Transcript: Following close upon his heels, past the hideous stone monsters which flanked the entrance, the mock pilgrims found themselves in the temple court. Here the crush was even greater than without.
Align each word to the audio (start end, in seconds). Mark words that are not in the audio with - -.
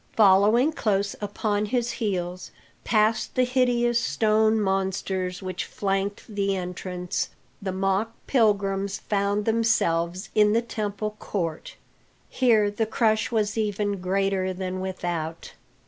Following 0.15 0.71
close 0.73 1.15
upon 1.21 1.65
his 1.67 1.91
heels, 1.91 2.49
past 2.83 3.35
the 3.35 3.43
hideous 3.43 3.99
stone 3.99 4.59
monsters 4.59 5.43
which 5.43 5.63
flanked 5.63 6.25
the 6.27 6.55
entrance, 6.55 7.29
the 7.61 7.71
mock 7.71 8.11
pilgrims 8.25 8.97
found 8.97 9.45
themselves 9.45 10.31
in 10.33 10.53
the 10.53 10.61
temple 10.63 11.11
court. 11.19 11.75
Here 12.29 12.71
the 12.71 12.87
crush 12.87 13.31
was 13.31 13.59
even 13.59 14.01
greater 14.01 14.53
than 14.53 14.79
without. 14.79 15.53